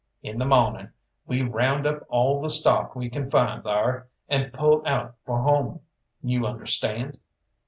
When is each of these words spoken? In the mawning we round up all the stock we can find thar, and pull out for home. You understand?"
In 0.23 0.39
the 0.39 0.45
mawning 0.45 0.89
we 1.27 1.43
round 1.43 1.85
up 1.85 2.01
all 2.09 2.41
the 2.41 2.49
stock 2.49 2.95
we 2.95 3.07
can 3.07 3.29
find 3.29 3.63
thar, 3.63 4.07
and 4.27 4.51
pull 4.51 4.81
out 4.83 5.13
for 5.27 5.43
home. 5.43 5.81
You 6.23 6.47
understand?" 6.47 7.19